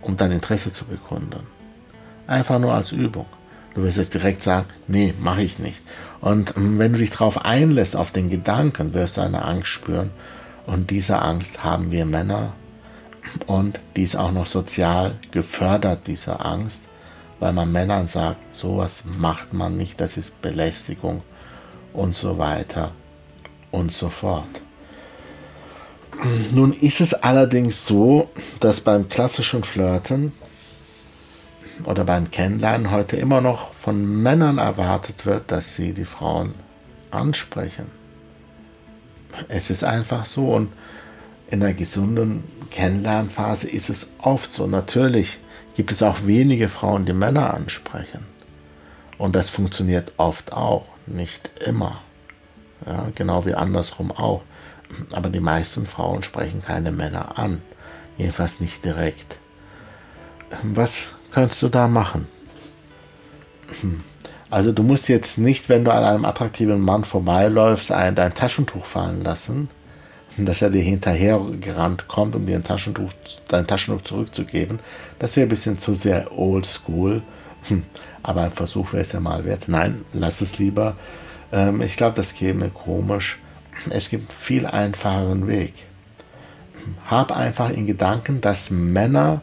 um 0.01 0.17
dein 0.17 0.31
Interesse 0.31 0.73
zu 0.73 0.85
bekunden. 0.85 1.45
Einfach 2.29 2.61
nur 2.61 2.75
als 2.75 2.93
Übung. 2.93 3.27
Du 3.75 3.83
wirst 3.83 3.97
jetzt 3.97 4.15
direkt 4.15 4.45
sagen, 4.45 4.67
nee, 4.87 5.13
mache 5.19 5.43
ich 5.43 5.59
nicht. 5.59 5.83
Und 6.21 6.57
ähm, 6.57 6.79
wenn 6.79 6.93
du 6.93 6.99
dich 6.99 7.11
darauf 7.11 7.45
einlässt, 7.45 7.97
auf 7.97 8.13
den 8.13 8.31
Gedanken, 8.31 8.95
wirst 8.95 9.17
du 9.17 9.23
eine 9.23 9.45
Angst 9.45 9.69
spüren. 9.69 10.11
Und 10.67 10.91
diese 10.91 11.21
Angst 11.21 11.65
haben 11.65 11.91
wir 11.91 12.05
Männer 12.05 12.53
und 13.47 13.81
die 13.97 14.03
ist 14.03 14.17
auch 14.17 14.33
noch 14.33 14.47
sozial 14.47 15.17
gefördert, 15.31 16.07
diese 16.07 16.41
Angst, 16.41 16.83
weil 17.41 17.53
man 17.53 17.71
Männern 17.71 18.07
sagt, 18.07 18.55
sowas 18.55 19.05
macht 19.19 19.53
man 19.53 19.77
nicht, 19.77 20.01
das 20.01 20.17
ist 20.17 20.41
Belästigung 20.43 21.23
und 21.93 22.17
so 22.17 22.39
weiter 22.39 22.93
und 23.71 23.93
so 23.93 24.09
fort. 24.09 24.49
Nun 26.53 26.73
ist 26.73 27.01
es 27.01 27.15
allerdings 27.15 27.87
so, 27.87 28.29
dass 28.61 28.81
beim 28.81 29.09
klassischen 29.09 29.63
Flirten 29.63 30.33
oder 31.85 32.05
beim 32.05 32.31
Kennenlernen 32.31 32.91
heute 32.91 33.17
immer 33.17 33.41
noch 33.41 33.73
von 33.75 34.23
Männern 34.23 34.59
erwartet 34.59 35.27
wird, 35.27 35.53
dass 35.53 35.77
sie 35.77 35.93
die 35.93 36.05
Frauen 36.05 36.55
ansprechen. 37.11 37.87
Es 39.47 39.71
ist 39.71 39.85
einfach 39.85 40.27
so 40.27 40.53
und 40.55 40.73
in 41.51 41.63
einer 41.63 41.75
gesunden 41.75 42.45
Kennenlernphase 42.71 43.69
ist 43.69 43.89
es 43.89 44.13
oft 44.19 44.53
so. 44.53 44.67
Natürlich 44.67 45.39
gibt 45.75 45.93
es 45.93 46.03
auch 46.03 46.27
wenige 46.27 46.69
Frauen, 46.69 47.07
die 47.07 47.13
Männer 47.13 47.55
ansprechen. 47.55 48.27
Und 49.17 49.35
das 49.35 49.49
funktioniert 49.49 50.13
oft 50.17 50.53
auch, 50.53 50.87
nicht 51.07 51.51
immer. 51.65 52.01
Ja, 52.87 53.09
genau 53.15 53.47
wie 53.47 53.55
andersrum 53.55 54.13
auch. 54.13 54.43
Aber 55.11 55.31
die 55.31 55.41
meisten 55.41 55.87
Frauen 55.87 56.23
sprechen 56.23 56.63
keine 56.63 56.93
Männer 56.93 57.39
an. 57.39 57.63
Jedenfalls 58.17 58.61
nicht 58.61 58.85
direkt. 58.85 59.39
Was 60.63 61.13
könntest 61.31 61.63
du 61.63 61.69
da 61.69 61.89
machen? 61.89 62.27
Also 64.51 64.73
du 64.73 64.83
musst 64.83 65.09
jetzt 65.09 65.37
nicht, 65.37 65.69
wenn 65.69 65.85
du 65.85 65.93
an 65.93 66.05
einem 66.05 66.25
attraktiven 66.25 66.81
Mann 66.81 67.05
vorbeiläufst, 67.05 67.93
ein, 67.93 68.15
dein 68.15 68.35
Taschentuch 68.35 68.87
fallen 68.87 69.23
lassen 69.23 69.69
dass 70.45 70.63
er 70.63 70.71
dir 70.71 70.83
hinterher 70.83 71.41
gerannt 71.61 72.09
kommt, 72.09 72.35
um 72.35 72.47
dir 72.47 72.57
ein 72.57 72.65
Taschentuch, 72.65 73.13
dein 73.49 73.67
Taschentuch 73.67 74.03
zurückzugeben. 74.05 74.79
Das 75.19 75.37
wäre 75.37 75.47
ein 75.47 75.51
bisschen 75.51 75.79
zu 75.79 75.95
sehr 75.95 76.37
oldschool. 76.37 77.23
Hm, 77.69 77.85
aber 78.23 78.43
ein 78.43 78.53
Versuch 78.53 78.93
wäre 78.93 79.03
es 79.03 79.13
ja 79.13 79.21
mal 79.21 79.45
wert. 79.45 79.69
Nein, 79.69 80.05
lass 80.13 80.41
es 80.41 80.59
lieber. 80.59 80.97
Ähm, 81.53 81.81
ich 81.81 81.97
glaube, 81.97 82.15
das 82.15 82.35
käme 82.35 82.69
komisch. 82.71 83.39
Es 83.91 84.11
gibt 84.11 84.33
viel 84.33 84.67
einfacheren 84.67 85.47
Weg. 85.47 85.75
Hab 87.07 87.37
einfach 87.37 87.71
in 87.71 87.87
Gedanken, 87.87 88.41
dass 88.41 88.71
Männer 88.71 89.43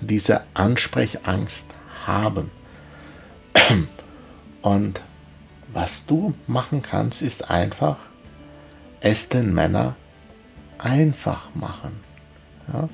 diese 0.00 0.42
Ansprechangst 0.54 1.68
haben. 2.04 2.50
Und 4.62 5.00
was 5.72 6.06
du 6.06 6.34
machen 6.46 6.82
kannst, 6.82 7.22
ist 7.22 7.50
einfach, 7.50 7.98
es 9.00 9.28
den 9.28 9.54
Männern 9.54 9.94
einfach 10.78 11.54
machen. 11.54 12.00
Ja? 12.72 12.88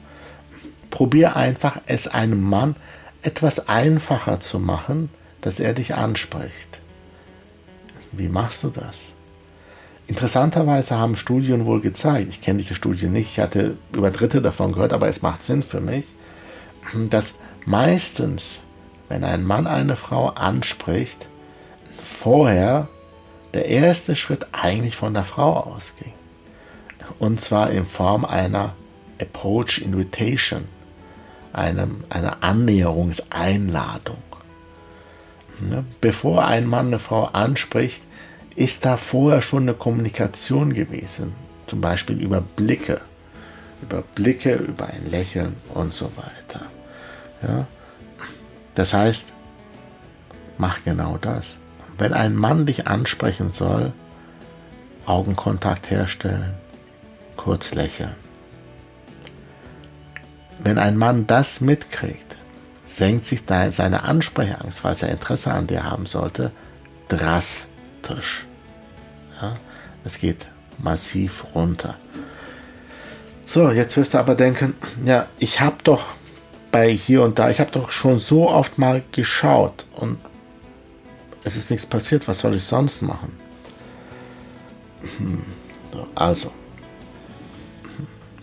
Probier 0.91 1.37
einfach, 1.37 1.81
es 1.87 2.09
einem 2.09 2.43
Mann 2.43 2.77
etwas 3.23 3.69
einfacher 3.69 4.41
zu 4.41 4.59
machen, 4.59 5.09
dass 5.41 5.61
er 5.61 5.73
dich 5.73 5.95
anspricht. 5.95 6.81
Wie 8.13 8.29
machst 8.29 8.63
du 8.65 8.69
das? 8.69 9.01
Interessanterweise 10.07 10.99
haben 10.99 11.17
Studien 11.17 11.65
wohl 11.65 11.81
gezeigt, 11.81 12.29
ich 12.29 12.43
kenne 12.43 12.59
diese 12.59 12.75
Studie 12.75 13.07
nicht, 13.07 13.31
ich 13.31 13.41
hatte 13.41 13.77
über 13.93 14.11
Dritte 14.11 14.43
davon 14.43 14.73
gehört, 14.73 14.93
aber 14.93 15.09
es 15.09 15.23
macht 15.23 15.43
Sinn 15.43 15.63
für 15.63 15.81
mich, 15.81 16.05
dass 17.09 17.37
meistens, 17.65 18.59
wenn 19.09 19.25
ein 19.25 19.45
Mann 19.45 19.67
eine 19.67 19.97
Frau 19.97 20.29
anspricht, 20.29 21.27
vorher 22.03 22.89
der 23.55 23.67
erste 23.67 24.17
Schritt 24.17 24.49
eigentlich 24.53 24.97
von 24.97 25.15
der 25.15 25.25
Frau 25.25 25.55
ausging 25.61 26.13
und 27.19 27.41
zwar 27.41 27.71
in 27.71 27.85
Form 27.85 28.25
einer 28.25 28.75
Approach 29.21 29.79
Invitation, 29.79 30.65
einem, 31.53 32.05
einer 32.09 32.43
Annäherungseinladung. 32.43 34.23
Bevor 36.01 36.45
ein 36.45 36.67
Mann 36.67 36.89
eine 36.89 36.99
Frau 36.99 37.27
anspricht, 37.27 38.03
ist 38.57 38.85
da 38.85 38.97
vorher 38.97 39.43
schon 39.43 39.63
eine 39.63 39.75
Kommunikation 39.75 40.75
gewesen, 40.75 41.35
zum 41.67 41.81
Beispiel 41.81 42.21
über 42.21 42.41
Blicke, 42.41 43.01
über 43.81 44.03
Blicke, 44.15 44.55
über 44.55 44.87
ein 44.87 45.11
Lächeln 45.11 45.57
und 45.73 45.93
so 45.93 46.11
weiter. 46.17 46.67
Ja? 47.43 47.67
Das 48.75 48.93
heißt, 48.93 49.29
mach 50.59 50.83
genau 50.85 51.17
das. 51.19 51.57
Wenn 51.99 52.13
ein 52.13 52.35
Mann 52.35 52.67
dich 52.67 52.87
ansprechen 52.87 53.51
soll, 53.51 53.93
Augenkontakt 55.07 55.91
herstellen, 55.91 56.55
kurz 57.43 57.75
lächeln. 57.75 58.15
Wenn 60.61 60.79
ein 60.79 60.97
Mann 60.97 61.27
das 61.27 61.61
mitkriegt, 61.61 62.37
senkt 62.85 63.27
sich 63.27 63.43
seine 63.47 64.05
Ansprechangst, 64.05 64.81
falls 64.81 65.03
er 65.03 65.09
Interesse 65.11 65.53
an 65.53 65.67
dir 65.67 65.83
haben 65.85 66.07
sollte, 66.07 66.53
drastisch. 67.09 68.45
Ja, 69.41 69.55
es 70.05 70.19
geht 70.19 70.47
massiv 70.79 71.47
runter. 71.55 71.97
So, 73.45 73.71
jetzt 73.71 73.97
wirst 73.97 74.15
du 74.15 74.19
aber 74.19 74.37
denken, 74.37 74.75
ja, 75.05 75.27
ich 75.39 75.61
habe 75.61 75.79
doch 75.83 76.11
bei 76.71 76.91
hier 76.91 77.23
und 77.23 77.41
da, 77.41 77.51
ich 77.51 77.59
habe 77.59 77.73
doch 77.73 77.91
schon 77.91 78.21
so 78.21 78.49
oft 78.49 78.79
mal 78.79 79.03
geschaut 79.11 79.85
und 79.97 80.19
es 81.43 81.57
ist 81.57 81.71
nichts 81.71 81.87
passiert, 81.87 82.29
was 82.29 82.39
soll 82.39 82.55
ich 82.55 82.63
sonst 82.63 83.03
machen? 83.03 83.33
Hm, 85.19 85.45
also, 86.15 86.53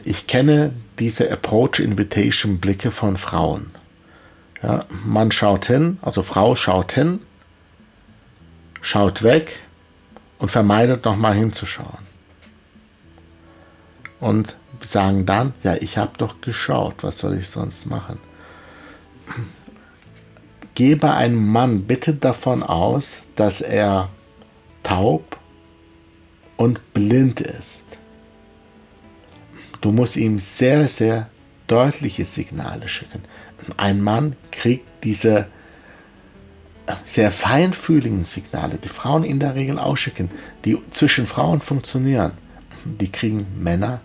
ich 0.09 0.25
kenne 0.25 0.73
diese 0.97 1.31
Approach-Invitation-Blicke 1.31 2.89
von 2.89 3.15
Frauen. 3.15 3.69
Ja, 4.63 4.85
man 5.05 5.31
schaut 5.31 5.67
hin, 5.67 5.99
also 6.01 6.23
Frau 6.23 6.55
schaut 6.55 6.93
hin, 6.93 7.19
schaut 8.81 9.21
weg 9.21 9.59
und 10.39 10.49
vermeidet 10.49 11.05
nochmal 11.05 11.35
hinzuschauen. 11.35 12.07
Und 14.19 14.55
sagen 14.81 15.27
dann, 15.27 15.53
ja, 15.61 15.75
ich 15.75 15.99
habe 15.99 16.17
doch 16.17 16.41
geschaut, 16.41 17.03
was 17.03 17.19
soll 17.19 17.37
ich 17.37 17.47
sonst 17.47 17.85
machen? 17.85 18.17
Gehe 20.73 20.97
bei 20.97 21.13
einem 21.13 21.51
Mann 21.51 21.83
bitte 21.83 22.15
davon 22.15 22.63
aus, 22.63 23.19
dass 23.35 23.61
er 23.61 24.09
taub 24.81 25.37
und 26.57 26.95
blind 26.95 27.41
ist. 27.41 27.88
Du 29.81 29.91
musst 29.91 30.17
ihm 30.17 30.39
sehr, 30.39 30.87
sehr 30.87 31.29
deutliche 31.67 32.25
Signale 32.25 32.87
schicken. 32.87 33.23
Ein 33.77 34.01
Mann 34.01 34.35
kriegt 34.51 34.85
diese 35.03 35.47
sehr 37.05 37.31
feinfühligen 37.31 38.23
Signale, 38.23 38.77
die 38.77 38.89
Frauen 38.89 39.23
in 39.23 39.39
der 39.39 39.55
Regel 39.55 39.77
ausschicken, 39.77 40.31
die 40.65 40.77
zwischen 40.89 41.27
Frauen 41.27 41.61
funktionieren, 41.61 42.31
die 42.83 43.11
kriegen 43.11 43.45
Männer 43.59 44.01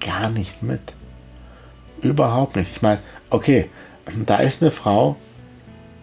gar 0.00 0.30
nicht 0.30 0.62
mit. 0.62 0.94
Überhaupt 2.02 2.56
nicht. 2.56 2.70
Ich 2.74 2.82
meine, 2.82 3.00
okay, 3.30 3.70
da 4.26 4.36
ist 4.36 4.62
eine 4.62 4.70
Frau, 4.70 5.16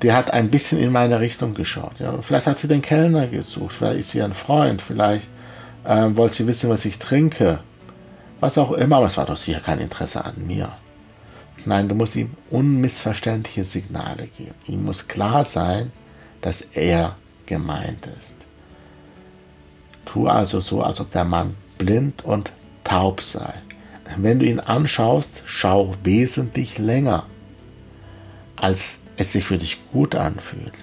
die 0.02 0.12
hat 0.12 0.32
ein 0.32 0.50
bisschen 0.50 0.80
in 0.80 0.92
meine 0.92 1.20
Richtung 1.20 1.54
geschaut. 1.54 2.00
Ja. 2.00 2.22
Vielleicht 2.22 2.48
hat 2.48 2.60
sie 2.60 2.68
den 2.68 2.82
Kellner 2.82 3.28
gesucht, 3.28 3.74
vielleicht 3.74 4.00
ist 4.00 4.12
sie 4.12 4.22
ein 4.22 4.34
Freund, 4.34 4.82
vielleicht 4.82 5.28
äh, 5.86 6.10
wollte 6.14 6.36
sie 6.36 6.48
wissen, 6.48 6.70
was 6.70 6.86
ich 6.86 7.00
trinke. 7.00 7.60
Was 8.44 8.58
auch 8.58 8.74
immer, 8.74 8.98
aber 8.98 9.06
es 9.06 9.16
war 9.16 9.26
doch 9.26 9.38
sicher 9.38 9.62
kein 9.62 9.80
Interesse 9.80 10.26
an 10.26 10.46
mir. 10.46 10.74
Nein, 11.64 11.88
du 11.88 11.96
musst 11.96 12.18
ihm 12.18 12.32
unmissverständliche 12.50 13.64
Signale 13.64 14.28
geben. 14.38 14.56
Ihm 14.68 14.84
muss 14.84 15.08
klar 15.08 15.46
sein, 15.46 15.94
dass 16.42 16.60
er 16.60 17.16
gemeint 17.46 18.10
ist. 18.20 18.36
Tu 20.06 20.28
also 20.28 20.60
so, 20.60 20.84
als 20.84 21.00
ob 21.00 21.10
der 21.14 21.24
Mann 21.24 21.56
blind 21.78 22.26
und 22.26 22.52
taub 22.84 23.22
sei. 23.22 23.54
Wenn 24.18 24.40
du 24.40 24.46
ihn 24.46 24.60
anschaust, 24.60 25.44
schau 25.46 25.96
wesentlich 26.04 26.78
länger, 26.78 27.28
als 28.58 28.98
es 29.16 29.32
sich 29.32 29.46
für 29.46 29.58
dich 29.58 29.80
gut 29.94 30.16
anfühlt. 30.16 30.74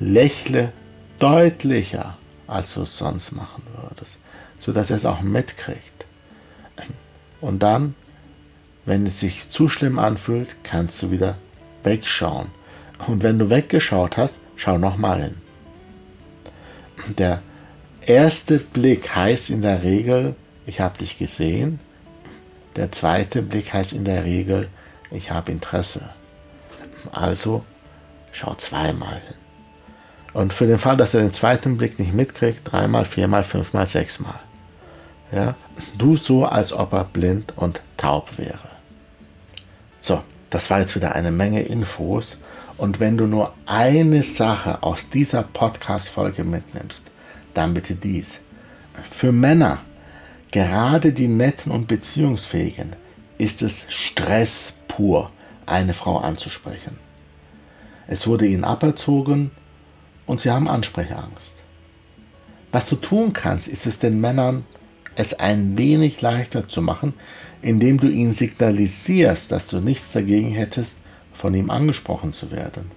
Lächle 0.00 0.72
deutlicher, 1.18 2.16
als 2.46 2.72
du 2.72 2.84
es 2.84 2.96
sonst 2.96 3.32
machen 3.32 3.62
würdest, 3.76 4.16
sodass 4.58 4.88
er 4.88 4.96
es 4.96 5.04
auch 5.04 5.20
mitkriegt. 5.20 5.97
Und 7.40 7.62
dann, 7.62 7.94
wenn 8.84 9.06
es 9.06 9.20
sich 9.20 9.50
zu 9.50 9.68
schlimm 9.68 9.98
anfühlt, 9.98 10.48
kannst 10.62 11.02
du 11.02 11.10
wieder 11.10 11.36
wegschauen 11.84 12.48
und 13.06 13.22
wenn 13.22 13.38
du 13.38 13.50
weggeschaut 13.50 14.16
hast, 14.16 14.36
schau 14.56 14.78
nochmal 14.78 15.22
hin. 15.22 15.36
Der 17.16 17.42
erste 18.04 18.58
Blick 18.58 19.14
heißt 19.14 19.50
in 19.50 19.62
der 19.62 19.82
Regel, 19.82 20.34
ich 20.66 20.80
habe 20.80 20.98
dich 20.98 21.18
gesehen. 21.18 21.80
Der 22.76 22.90
zweite 22.92 23.42
Blick 23.42 23.72
heißt 23.72 23.92
in 23.92 24.04
der 24.04 24.24
Regel, 24.24 24.68
ich 25.10 25.30
habe 25.30 25.52
Interesse. 25.52 26.08
Also 27.12 27.64
schau 28.32 28.54
zweimal 28.54 29.14
hin. 29.14 29.34
Und 30.34 30.52
für 30.52 30.66
den 30.66 30.78
Fall, 30.78 30.96
dass 30.96 31.14
er 31.14 31.22
den 31.22 31.32
zweiten 31.32 31.76
Blick 31.78 31.98
nicht 31.98 32.12
mitkriegt, 32.12 32.60
dreimal, 32.70 33.04
viermal, 33.04 33.44
fünfmal, 33.44 33.86
sechsmal. 33.86 34.40
Ja, 35.30 35.54
du 35.96 36.16
so, 36.16 36.46
als 36.46 36.72
ob 36.72 36.92
er 36.92 37.04
blind 37.04 37.52
und 37.56 37.82
taub 37.96 38.38
wäre. 38.38 38.68
So, 40.00 40.22
das 40.50 40.70
war 40.70 40.80
jetzt 40.80 40.96
wieder 40.96 41.14
eine 41.14 41.30
Menge 41.30 41.62
Infos. 41.62 42.38
Und 42.78 43.00
wenn 43.00 43.16
du 43.16 43.26
nur 43.26 43.52
eine 43.66 44.22
Sache 44.22 44.82
aus 44.82 45.10
dieser 45.10 45.42
Podcast-Folge 45.42 46.44
mitnimmst, 46.44 47.02
dann 47.52 47.74
bitte 47.74 47.94
dies. 47.94 48.40
Für 49.10 49.32
Männer, 49.32 49.80
gerade 50.50 51.12
die 51.12 51.28
netten 51.28 51.72
und 51.72 51.88
beziehungsfähigen, 51.88 52.94
ist 53.36 53.62
es 53.62 53.84
Stress 53.88 54.74
pur, 54.86 55.30
eine 55.66 55.92
Frau 55.92 56.18
anzusprechen. 56.18 56.98
Es 58.06 58.26
wurde 58.26 58.46
ihnen 58.46 58.64
aberzogen 58.64 59.50
und 60.26 60.40
sie 60.40 60.50
haben 60.50 60.68
Ansprechangst. 60.68 61.54
Was 62.72 62.88
du 62.88 62.96
tun 62.96 63.32
kannst, 63.32 63.68
ist 63.68 63.86
es 63.86 63.98
den 63.98 64.20
Männern 64.20 64.64
es 65.18 65.34
ein 65.34 65.76
wenig 65.76 66.22
leichter 66.22 66.68
zu 66.68 66.80
machen, 66.80 67.12
indem 67.60 67.98
du 67.98 68.08
ihnen 68.08 68.32
signalisierst, 68.32 69.50
dass 69.50 69.66
du 69.66 69.80
nichts 69.80 70.12
dagegen 70.12 70.52
hättest, 70.52 70.98
von 71.34 71.54
ihm 71.54 71.70
angesprochen 71.70 72.32
zu 72.32 72.52
werden. 72.52 72.92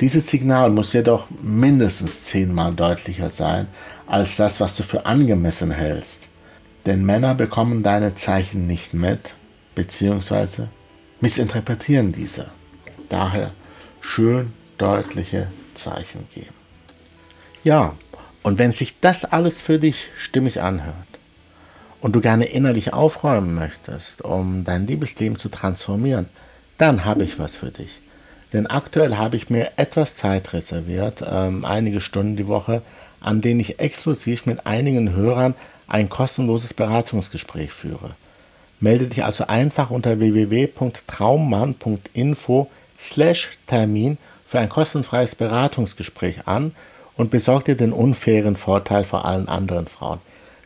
Dieses 0.00 0.28
Signal 0.28 0.68
muss 0.68 0.92
jedoch 0.92 1.28
mindestens 1.42 2.22
zehnmal 2.24 2.74
deutlicher 2.74 3.30
sein 3.30 3.66
als 4.06 4.36
das, 4.36 4.60
was 4.60 4.76
du 4.76 4.82
für 4.82 5.06
angemessen 5.06 5.70
hältst. 5.70 6.28
Denn 6.84 7.04
Männer 7.04 7.34
bekommen 7.34 7.82
deine 7.82 8.14
Zeichen 8.14 8.66
nicht 8.66 8.92
mit, 8.92 9.34
beziehungsweise 9.74 10.68
missinterpretieren 11.22 12.12
diese. 12.12 12.50
Daher 13.08 13.52
schön 14.02 14.52
deutliche 14.76 15.48
Zeichen 15.72 16.28
geben. 16.34 16.54
Ja, 17.64 17.96
und 18.46 18.58
wenn 18.58 18.70
sich 18.70 19.00
das 19.00 19.24
alles 19.24 19.60
für 19.60 19.80
dich 19.80 20.06
stimmig 20.16 20.62
anhört 20.62 20.94
und 22.00 22.14
du 22.14 22.20
gerne 22.20 22.44
innerlich 22.44 22.92
aufräumen 22.92 23.56
möchtest, 23.56 24.22
um 24.22 24.62
dein 24.62 24.86
Liebesleben 24.86 25.36
zu 25.36 25.48
transformieren, 25.48 26.28
dann 26.78 27.04
habe 27.04 27.24
ich 27.24 27.40
was 27.40 27.56
für 27.56 27.72
dich. 27.72 27.98
Denn 28.52 28.68
aktuell 28.68 29.16
habe 29.16 29.36
ich 29.36 29.50
mir 29.50 29.72
etwas 29.74 30.14
Zeit 30.14 30.52
reserviert, 30.52 31.24
ähm, 31.28 31.64
einige 31.64 32.00
Stunden 32.00 32.36
die 32.36 32.46
Woche, 32.46 32.82
an 33.18 33.40
denen 33.40 33.58
ich 33.58 33.80
exklusiv 33.80 34.46
mit 34.46 34.64
einigen 34.64 35.12
Hörern 35.12 35.56
ein 35.88 36.08
kostenloses 36.08 36.72
Beratungsgespräch 36.72 37.72
führe. 37.72 38.14
Melde 38.78 39.08
dich 39.08 39.24
also 39.24 39.48
einfach 39.48 39.90
unter 39.90 40.20
www.traummann.info 40.20 42.70
slash 42.96 43.58
Termin 43.66 44.18
für 44.44 44.60
ein 44.60 44.68
kostenfreies 44.68 45.34
Beratungsgespräch 45.34 46.46
an 46.46 46.76
und 47.16 47.30
besorg 47.30 47.64
dir 47.64 47.76
den 47.76 47.92
unfairen 47.92 48.56
Vorteil 48.56 49.04
vor 49.04 49.24
allen 49.24 49.48
anderen 49.48 49.86
Frauen. 49.86 50.20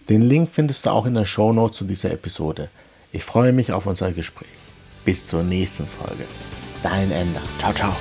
Den 0.09 0.23
Link 0.23 0.51
findest 0.53 0.87
du 0.87 0.91
auch 0.91 1.07
in 1.07 1.15
der 1.15 1.25
Shownote 1.25 1.75
zu 1.75 1.85
dieser 1.85 2.11
Episode. 2.11 2.69
Ich 3.13 3.25
freue 3.25 3.53
mich 3.53 3.73
auf 3.73 3.87
unser 3.87 4.13
Gespräch. 4.13 4.49
Bis 5.05 5.27
zur 5.27 5.43
nächsten 5.43 5.87
Folge. 5.87 6.25
Dein 6.83 7.11
Ender. 7.11 7.43
Ciao, 7.59 7.73
ciao. 7.73 7.97